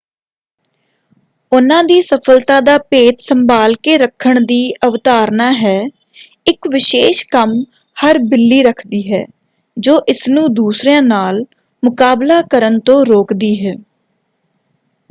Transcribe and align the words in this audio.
ਉਨ੍ਹਾਂ 1.51 1.83
ਦੀ 1.83 2.01
ਸਫ਼ਲਤਾ 2.01 2.59
ਦਾ 2.61 2.77
ਭੇਤ 2.91 3.19
ਸੰਭਾਲ 3.19 3.73
ਕੇ 3.83 3.97
ਰੱਖਣ 3.97 4.39
ਦੀ 4.45 4.57
ਅਵਧਾਰਨਾ 4.87 5.51
ਹੈ 5.53 5.75
ਇਕ 6.47 6.67
ਵਿਸ਼ੇਸ਼ 6.67 7.25
ਕੰਮ 7.31 7.53
ਹਰ 7.97 8.19
ਬਿੱਲੀ 8.23 8.61
ਰੱਖਦੀ 8.63 9.03
ਹੈ 9.13 9.23
ਜੋ 9.77 10.01
ਇਸਨੂੰ 10.07 10.53
ਦੂਸਰਿਆਂ 10.53 11.01
ਨਾਲ 11.01 11.43
ਮੁਕਾਬਲਾ 11.83 12.41
ਕਰਨ 12.51 12.79
ਤੋਂ 12.79 13.03
ਰੋਕਦੀ 13.05 13.55
ਹੈ। 13.65 13.73